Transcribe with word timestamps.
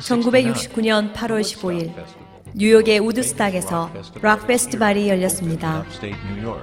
1969년 0.00 1.12
8월 1.12 1.42
15일 1.42 1.92
뉴욕의 2.54 2.98
우드스탁에서 2.98 3.90
락 4.22 4.46
페스티벌이 4.46 5.08
열렸습니다. 5.08 5.84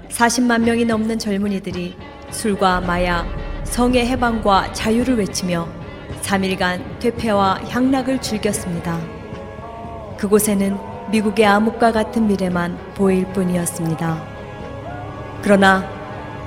40만 0.09 0.63
명이 0.63 0.85
넘는 0.85 1.19
젊은이들이 1.19 1.95
술과 2.31 2.81
마약, 2.81 3.27
성의 3.63 4.07
해방과 4.07 4.73
자유를 4.73 5.17
외치며 5.19 5.69
3일간 6.23 6.99
퇴폐와 6.99 7.61
향락을 7.69 8.19
즐겼습니다. 8.19 8.99
그곳에는 10.17 10.75
미국의 11.11 11.45
암흑과 11.45 11.91
같은 11.91 12.27
미래만 12.27 12.93
보일 12.95 13.31
뿐이었습니다. 13.31 14.37
그러나 15.43 15.87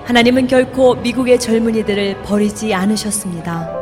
하나님은 0.04 0.48
결코 0.48 0.96
미국의 0.96 1.38
젊은이들을 1.38 2.22
버리지 2.22 2.74
않으셨습니다. 2.74 3.79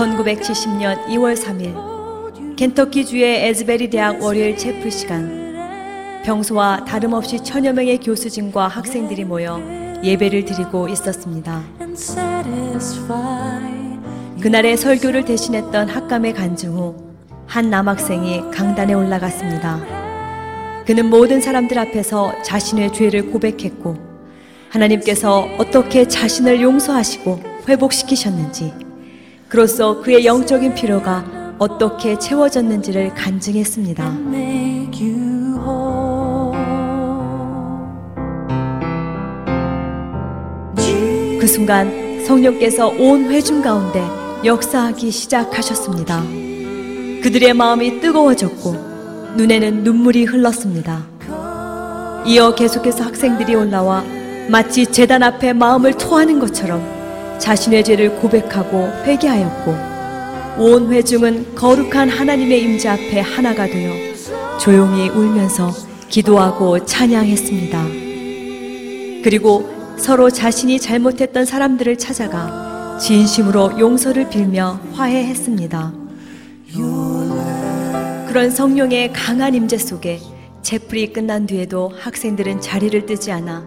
1970년 0.00 1.04
2월 1.06 1.36
3일 1.36 2.56
켄터키 2.56 3.04
주의 3.04 3.48
에즈베리 3.48 3.90
대학 3.90 4.22
월요일 4.22 4.56
체프 4.56 4.90
시간 4.90 6.20
평소와 6.24 6.84
다름없이 6.84 7.42
천여 7.42 7.72
명의 7.72 7.98
교수진과 7.98 8.68
학생들이 8.68 9.24
모여 9.24 9.60
예배를 10.02 10.44
드리고 10.44 10.88
있었습니다. 10.88 11.62
그날의 14.40 14.76
설교를 14.76 15.24
대신했던 15.24 15.88
학감의 15.88 16.34
간증 16.34 16.72
후 16.72 17.10
한 17.50 17.68
남학생이 17.68 18.52
강단에 18.52 18.94
올라갔습니다. 18.94 19.80
그는 20.86 21.10
모든 21.10 21.40
사람들 21.40 21.76
앞에서 21.80 22.32
자신의 22.44 22.92
죄를 22.92 23.32
고백했고 23.32 23.96
하나님께서 24.68 25.48
어떻게 25.58 26.06
자신을 26.06 26.62
용서하시고 26.62 27.40
회복시키셨는지 27.68 28.72
그로써 29.50 30.00
그의 30.00 30.24
영적인 30.24 30.74
필요가 30.74 31.24
어떻게 31.58 32.16
채워졌는지를 32.16 33.12
간증했습니다. 33.14 34.12
그 41.40 41.46
순간 41.48 42.24
성령께서 42.24 42.88
온 42.90 43.24
회중 43.24 43.60
가운데 43.60 44.00
역사하기 44.44 45.10
시작하셨습니다. 45.10 46.22
그들의 47.20 47.52
마음이 47.52 48.00
뜨거워졌고 48.00 49.34
눈에는 49.36 49.82
눈물이 49.82 50.26
흘렀습니다. 50.26 51.04
이어 52.24 52.54
계속해서 52.54 53.02
학생들이 53.02 53.56
올라와 53.56 54.04
마치 54.48 54.86
재단 54.86 55.24
앞에 55.24 55.54
마음을 55.54 55.94
토하는 55.94 56.38
것처럼 56.38 56.99
자신의 57.40 57.82
죄를 57.82 58.16
고백하고 58.16 58.88
회개하였고 59.04 59.90
온 60.62 60.92
회중은 60.92 61.54
거룩한 61.54 62.08
하나님의 62.08 62.62
임재 62.62 62.88
앞에 62.88 63.20
하나가 63.20 63.66
되어 63.66 64.58
조용히 64.58 65.08
울면서 65.08 65.70
기도하고 66.08 66.84
찬양했습니다. 66.84 67.84
그리고 69.24 69.68
서로 69.96 70.30
자신이 70.30 70.78
잘못했던 70.78 71.44
사람들을 71.44 71.96
찾아가 71.98 72.98
진심으로 73.00 73.78
용서를 73.78 74.28
빌며 74.28 74.80
화해했습니다. 74.92 75.92
그런 78.28 78.50
성령의 78.50 79.12
강한 79.12 79.54
임재 79.54 79.78
속에 79.78 80.20
제풀이 80.62 81.12
끝난 81.12 81.46
뒤에도 81.46 81.92
학생들은 81.98 82.60
자리를 82.60 83.06
뜨지 83.06 83.32
않아 83.32 83.64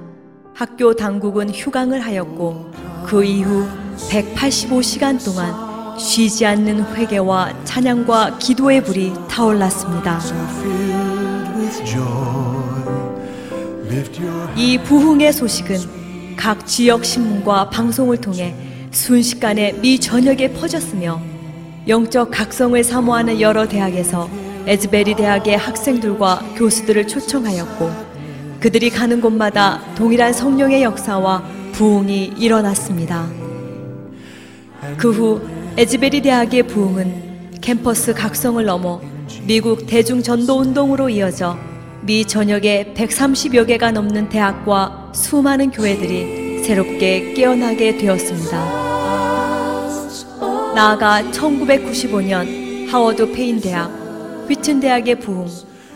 학교 0.54 0.96
당국은 0.96 1.50
휴강을 1.50 2.00
하였고 2.00 2.93
그 3.14 3.24
이후 3.24 3.68
185시간 4.10 5.24
동안 5.24 5.54
쉬지 6.00 6.48
않는 6.48 6.96
회개와 6.96 7.64
찬양과 7.64 8.40
기도의 8.40 8.84
불이 8.84 9.14
타올랐습니다. 9.30 10.20
이 14.56 14.80
부흥의 14.80 15.32
소식은 15.32 16.36
각 16.36 16.66
지역 16.66 17.06
신문과 17.06 17.70
방송을 17.70 18.18
통해 18.18 18.56
순식간에 18.90 19.74
미 19.74 20.00
전역에 20.00 20.52
퍼졌으며 20.54 21.22
영적 21.88 22.32
각성을 22.32 22.84
사모하는 22.84 23.40
여러 23.40 23.68
대학에서 23.68 24.28
에즈베리 24.66 25.14
대학의 25.18 25.56
학생들과 25.56 26.54
교수들을 26.56 27.08
초청하였고 27.08 27.92
그들이 28.60 28.90
가는 28.90 29.22
곳마다 29.22 29.82
동일한 29.94 30.34
성령의 30.34 30.82
역사와 30.82 31.63
부흥이 31.74 32.34
일어났습니다. 32.38 33.28
그 34.98 35.12
후 35.12 35.42
에즈베리 35.78 36.22
대학의 36.22 36.64
부흥은 36.64 37.60
캠퍼스 37.62 38.14
각성을 38.14 38.64
넘어 38.64 39.02
미국 39.46 39.88
대중 39.88 40.22
전도 40.22 40.60
운동으로 40.60 41.10
이어져 41.10 41.58
미 42.02 42.26
전역의 42.26 42.94
130여 42.96 43.66
개가 43.68 43.92
넘는 43.92 44.30
대학과 44.30 45.12
수많은 45.16 45.72
교회들이 45.72 46.64
새롭게 46.64 47.34
깨어나게 47.34 47.98
되었습니다. 47.98 48.84
나아가 50.76 51.24
1995년 51.32 52.88
하워드 52.90 53.32
페인 53.32 53.60
대학, 53.60 53.88
휘튼 54.48 54.80
대학의 54.80 55.20
부흥, 55.20 55.48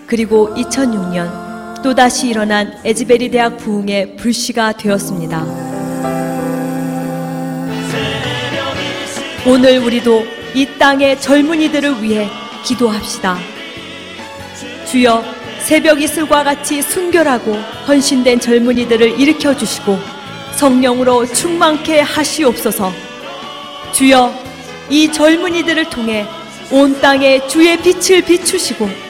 그리고 0.07 0.53
2006년 0.55 1.46
또다시 1.81 2.29
일어난 2.29 2.73
애즈베리 2.83 3.29
대학 3.29 3.57
부흥의 3.57 4.15
불씨가 4.17 4.73
되었습니다. 4.73 5.45
오늘 9.45 9.79
우리도 9.79 10.25
이 10.53 10.67
땅의 10.77 11.21
젊은이들을 11.21 12.03
위해 12.03 12.27
기도합시다. 12.63 13.37
주여 14.85 15.23
새벽 15.59 16.01
이슬과 16.01 16.43
같이 16.43 16.81
순결하고 16.81 17.53
헌신된 17.87 18.39
젊은이들을 18.39 19.19
일으켜 19.19 19.55
주시고 19.55 19.97
성령으로 20.55 21.25
충만케 21.25 22.01
하시옵소서. 22.01 22.91
주여 23.93 24.33
이 24.89 25.11
젊은이들을 25.11 25.89
통해 25.89 26.25
온 26.71 26.99
땅에 26.99 27.45
주의 27.47 27.77
빛을 27.77 28.21
비추시고 28.23 29.06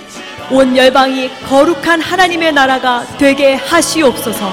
온 0.49 0.77
열방이 0.77 1.29
거룩한 1.45 1.99
하나님의 1.99 2.53
나라가 2.53 3.03
되게 3.17 3.55
하시옵소서. 3.55 4.49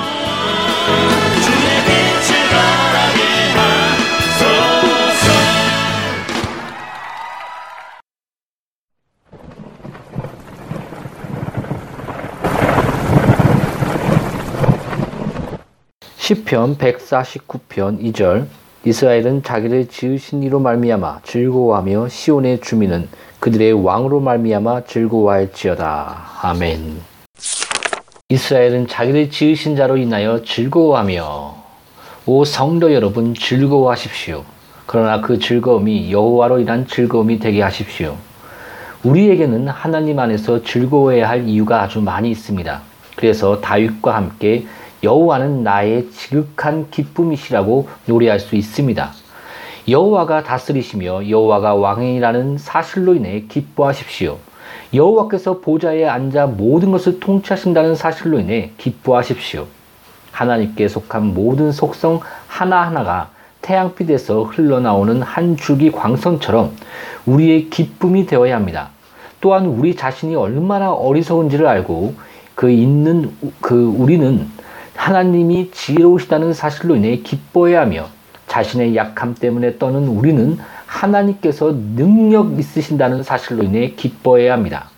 시편 16.16 16.78
149편 16.78 18.00
2절 18.00 18.46
이스라엘은 18.86 19.42
자기를 19.42 19.88
지으신 19.88 20.42
이로 20.42 20.60
말미암아 20.60 21.20
즐거워하며 21.24 22.08
시온의 22.10 22.60
주민은 22.60 23.08
그들의 23.40 23.72
왕으로 23.72 24.20
말미암아 24.20 24.84
즐거워할지어다. 24.84 26.24
아멘. 26.42 27.00
이스라엘은 28.28 28.86
자기를 28.86 29.30
지으신 29.30 29.74
자로 29.76 29.96
인하여 29.96 30.42
즐거워하며 30.42 31.54
오 32.26 32.44
성도 32.44 32.92
여러분 32.92 33.34
즐거워하십시오. 33.34 34.44
그러나 34.84 35.22
그 35.22 35.38
즐거움이 35.38 36.12
여호와로 36.12 36.58
인한 36.58 36.86
즐거움이 36.86 37.38
되게 37.38 37.62
하십시오. 37.62 38.18
우리에게는 39.02 39.68
하나님 39.68 40.18
안에서 40.18 40.62
즐거워해야 40.62 41.26
할 41.26 41.48
이유가 41.48 41.80
아주 41.82 42.02
많이 42.02 42.30
있습니다. 42.30 42.82
그래서 43.16 43.62
다윗과 43.62 44.14
함께 44.14 44.66
여호와는 45.04 45.62
나의 45.62 46.10
지극한 46.10 46.90
기쁨이시라고 46.90 47.88
노래할 48.06 48.40
수 48.40 48.56
있습니다. 48.56 49.12
여호와가 49.88 50.42
다스리시며 50.42 51.28
여호와가 51.28 51.74
왕이라는 51.74 52.58
사실로 52.58 53.14
인해 53.14 53.44
기뻐하십시오. 53.48 54.38
여호와께서 54.94 55.60
보좌에 55.60 56.06
앉아 56.06 56.46
모든 56.46 56.90
것을 56.90 57.20
통치하신다는 57.20 57.94
사실로 57.94 58.38
인해 58.40 58.72
기뻐하십시오. 58.78 59.66
하나님께 60.32 60.88
속한 60.88 61.34
모든 61.34 61.70
속성 61.70 62.20
하나하나가 62.48 63.30
태양빛에서 63.60 64.44
흘러나오는 64.44 65.22
한 65.22 65.56
줄기 65.56 65.90
광선처럼 65.90 66.72
우리의 67.26 67.70
기쁨이 67.70 68.26
되어야 68.26 68.56
합니다. 68.56 68.90
또한 69.40 69.66
우리 69.66 69.94
자신이 69.94 70.34
얼마나 70.34 70.92
어리석은지를 70.92 71.66
알고 71.66 72.14
그 72.54 72.70
있는 72.70 73.34
그 73.60 73.86
우리는 73.86 74.48
하나님이 74.96 75.70
지혜로우시다는 75.70 76.52
사실로 76.52 76.96
인해 76.96 77.16
기뻐해야 77.18 77.82
하며 77.82 78.08
자신의 78.46 78.96
약함 78.96 79.34
때문에 79.34 79.78
떠는 79.78 80.06
우리는 80.06 80.58
하나님께서 80.86 81.74
능력 81.96 82.58
있으신다는 82.58 83.22
사실로 83.22 83.64
인해 83.64 83.90
기뻐해야 83.96 84.52
합니다. 84.52 84.90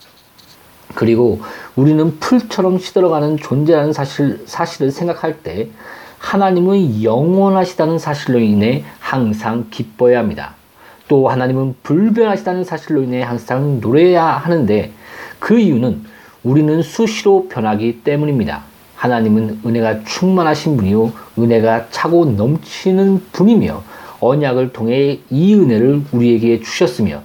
그리고 0.94 1.40
우리는 1.74 2.18
풀처럼 2.18 2.78
시들어가는 2.78 3.36
존재라는 3.38 3.92
사실, 3.92 4.42
사실을 4.46 4.90
생각할 4.90 5.42
때 5.42 5.68
하나님은 6.18 7.02
영원하시다는 7.02 7.98
사실로 7.98 8.38
인해 8.38 8.84
항상 8.98 9.66
기뻐해야 9.70 10.18
합니다. 10.18 10.54
또 11.08 11.28
하나님은 11.28 11.76
불변하시다는 11.82 12.64
사실로 12.64 13.02
인해 13.02 13.22
항상 13.22 13.80
노래해야 13.80 14.24
하는데 14.24 14.92
그 15.38 15.58
이유는 15.58 16.04
우리는 16.42 16.82
수시로 16.82 17.48
변하기 17.48 18.02
때문입니다. 18.02 18.62
하나님은 18.96 19.60
은혜가 19.64 20.04
충만하신 20.04 20.76
분이요 20.76 21.12
은혜가 21.38 21.88
차고 21.90 22.26
넘치는 22.26 23.22
분이며 23.32 23.82
언약을 24.20 24.72
통해 24.72 25.20
이 25.30 25.54
은혜를 25.54 26.02
우리에게 26.12 26.60
주셨으며 26.60 27.22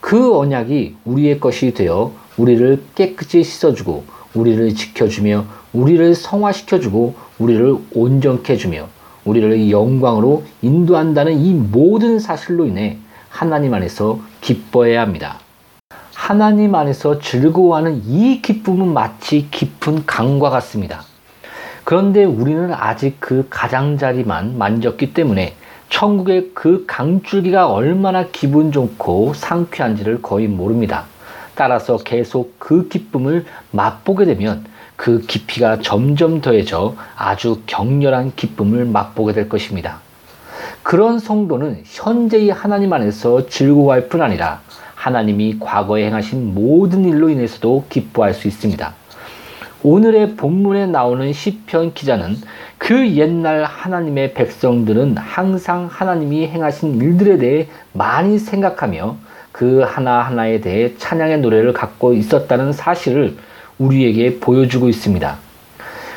그 0.00 0.36
언약이 0.36 0.96
우리의 1.04 1.38
것이 1.38 1.72
되어 1.72 2.12
우리를 2.36 2.82
깨끗이 2.94 3.44
씻어주고 3.44 4.04
우리를 4.34 4.74
지켜주며 4.74 5.44
우리를 5.72 6.14
성화시켜주고 6.14 7.14
우리를 7.38 7.76
온전케 7.94 8.54
해주며 8.54 8.88
우리를 9.24 9.70
영광으로 9.70 10.44
인도한다는 10.62 11.38
이 11.38 11.54
모든 11.54 12.18
사실로 12.18 12.66
인해 12.66 12.98
하나님 13.28 13.72
안에서 13.72 14.20
기뻐해야 14.40 15.00
합니다. 15.00 15.38
하나님 16.14 16.74
안에서 16.74 17.20
즐거워하는 17.20 18.02
이 18.06 18.42
기쁨은 18.42 18.92
마치 18.92 19.48
깊은 19.50 20.06
강과 20.06 20.50
같습니다. 20.50 21.04
그런데 21.84 22.24
우리는 22.24 22.72
아직 22.72 23.16
그 23.18 23.46
가장자리만 23.50 24.56
만졌기 24.56 25.14
때문에 25.14 25.54
천국의 25.88 26.50
그 26.54 26.84
강줄기가 26.86 27.68
얼마나 27.68 28.26
기분 28.28 28.72
좋고 28.72 29.34
상쾌한지를 29.34 30.22
거의 30.22 30.48
모릅니다. 30.48 31.04
따라서 31.54 31.98
계속 31.98 32.54
그 32.58 32.88
기쁨을 32.88 33.44
맛보게 33.72 34.24
되면 34.24 34.64
그 34.96 35.20
깊이가 35.20 35.80
점점 35.80 36.40
더해져 36.40 36.94
아주 37.16 37.60
격렬한 37.66 38.32
기쁨을 38.36 38.84
맛보게 38.86 39.32
될 39.32 39.48
것입니다. 39.48 40.00
그런 40.82 41.18
성도는 41.18 41.82
현재의 41.84 42.50
하나님 42.50 42.92
안에서 42.92 43.46
즐거워할 43.48 44.08
뿐 44.08 44.22
아니라 44.22 44.60
하나님이 44.94 45.58
과거에 45.58 46.06
행하신 46.06 46.54
모든 46.54 47.04
일로 47.04 47.28
인해서도 47.28 47.86
기뻐할 47.88 48.34
수 48.34 48.48
있습니다. 48.48 49.01
오늘의 49.84 50.36
본문에 50.36 50.86
나오는 50.86 51.32
시편 51.32 51.94
기자는 51.94 52.36
그 52.78 53.16
옛날 53.16 53.64
하나님의 53.64 54.32
백성들은 54.34 55.16
항상 55.16 55.88
하나님이 55.90 56.46
행하신 56.46 57.00
일들에 57.00 57.36
대해 57.38 57.66
많이 57.92 58.38
생각하며 58.38 59.16
그 59.50 59.80
하나하나에 59.80 60.60
대해 60.60 60.96
찬양의 60.96 61.40
노래를 61.40 61.72
갖고 61.72 62.12
있었다는 62.12 62.72
사실을 62.72 63.36
우리에게 63.78 64.38
보여주고 64.38 64.88
있습니다. 64.88 65.36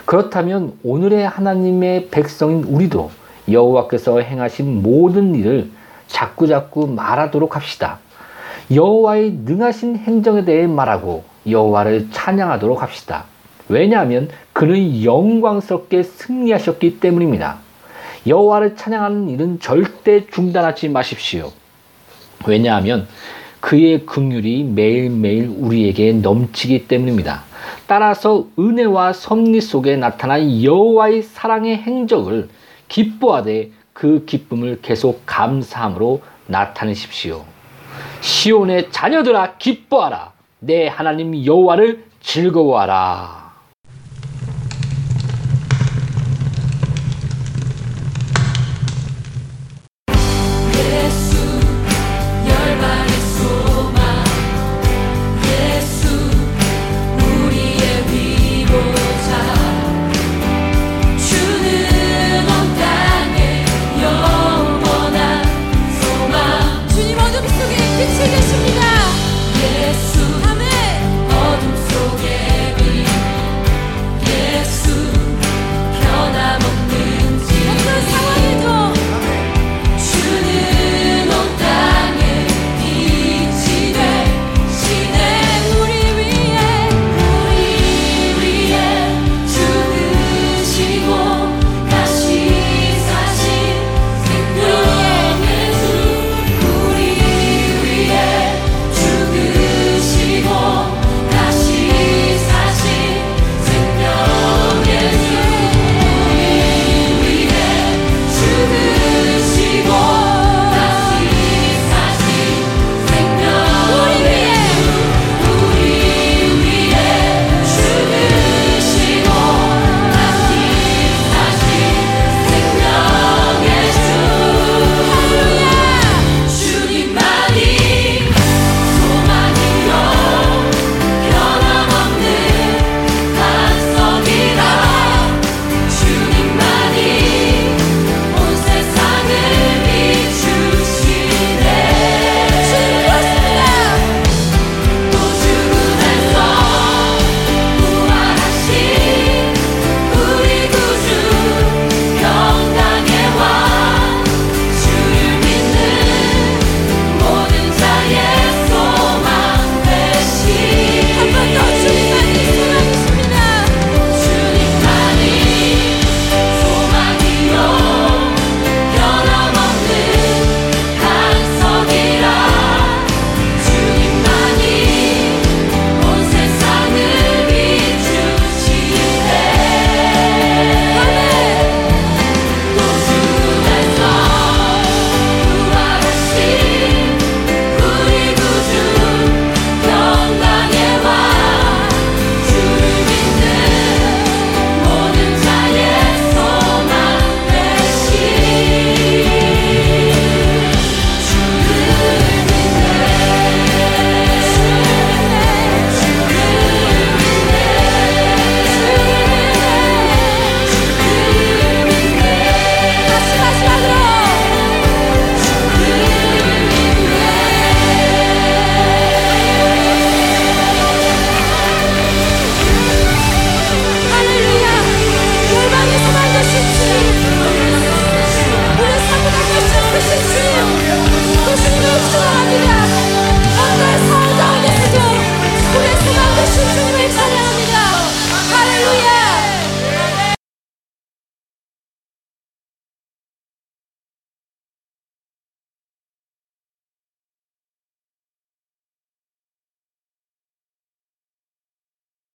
그렇다면 0.05 0.73
오늘의 0.83 1.27
하나님의 1.27 2.09
백성인 2.09 2.63
우리도 2.65 3.09
여호와께서 3.49 4.19
행하신 4.19 4.83
모든 4.83 5.33
일을 5.33 5.71
자꾸자꾸 6.05 6.85
말하도록 6.85 7.55
합시다. 7.55 7.97
여호와의 8.71 9.39
능하신 9.43 9.97
행정에 9.97 10.45
대해 10.45 10.67
말하고 10.67 11.23
여호와를 11.47 12.09
찬양하도록 12.11 12.81
합시다. 12.83 13.25
왜냐하면 13.67 14.29
그는 14.53 15.03
영광스럽게 15.03 16.03
승리하셨기 16.03 16.99
때문입니다. 16.99 17.59
여호와를 18.27 18.75
찬양하는 18.75 19.29
일은 19.29 19.59
절대 19.59 20.25
중단하지 20.27 20.89
마십시오. 20.89 21.51
왜냐하면 22.47 23.07
그의 23.59 24.05
긍휼이 24.05 24.63
매일매일 24.63 25.47
우리에게 25.47 26.13
넘치기 26.13 26.87
때문입니다. 26.87 27.43
따라서 27.87 28.47
은혜와 28.59 29.13
섭리 29.13 29.61
속에 29.61 29.95
나타난 29.95 30.63
여호와의 30.63 31.23
사랑의 31.23 31.77
행적을 31.77 32.49
기뻐하되 32.87 33.71
그 33.93 34.25
기쁨을 34.25 34.79
계속 34.81 35.23
감사함으로 35.25 36.21
나타내십시오. 36.47 37.43
시온의 38.21 38.91
자녀들아 38.91 39.57
기뻐하라. 39.57 40.33
내 40.59 40.87
하나님 40.87 41.45
여호와를 41.45 42.03
즐거워하라. 42.21 43.44